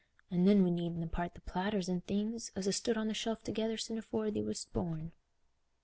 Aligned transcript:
An' 0.31 0.45
then 0.45 0.63
we 0.63 0.71
needna 0.71 1.05
part 1.05 1.35
the 1.35 1.41
platters 1.41 1.87
an' 1.87 2.01
things, 2.01 2.51
as 2.55 2.65
ha' 2.65 2.71
stood 2.73 2.97
on 2.97 3.07
the 3.07 3.13
shelf 3.13 3.43
together 3.43 3.77
sin' 3.77 3.99
afore 3.99 4.31
thee 4.31 4.41
wast 4.41 4.73
born." 4.73 5.11